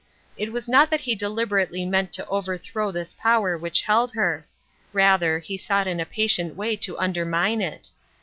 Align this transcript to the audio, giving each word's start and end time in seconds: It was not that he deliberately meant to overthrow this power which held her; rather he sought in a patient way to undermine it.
It 0.35 0.51
was 0.51 0.67
not 0.67 0.89
that 0.89 1.01
he 1.01 1.13
deliberately 1.13 1.85
meant 1.85 2.11
to 2.13 2.25
overthrow 2.25 2.91
this 2.91 3.13
power 3.13 3.55
which 3.55 3.83
held 3.83 4.13
her; 4.15 4.47
rather 4.93 5.37
he 5.37 5.59
sought 5.59 5.85
in 5.85 5.99
a 5.99 6.07
patient 6.07 6.55
way 6.55 6.75
to 6.77 6.97
undermine 6.97 7.61
it. 7.61 7.89